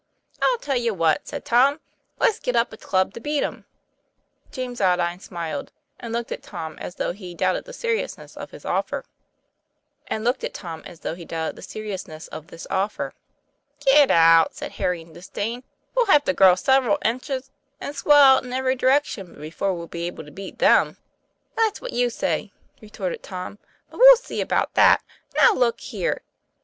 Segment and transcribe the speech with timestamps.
[0.41, 1.79] "I'll tell you what," said Tom,
[2.17, 3.65] "let's get up a club to beat 'em."
[4.51, 8.65] James Aldine smiled," and looked at Tom as though he doubted the seriousness of this
[8.65, 9.05] offer.
[10.09, 10.59] "Get
[14.09, 15.63] out!" said Harry in disdain.
[15.93, 19.85] "We'll have to grow several inches, and swell out in every direc tion, before we'll
[19.85, 20.97] be able to beat them."
[21.55, 23.59] 'That's what you say," retorted Tom.
[23.91, 25.03] "But we'll see about that.
[25.39, 26.23] Now, look here!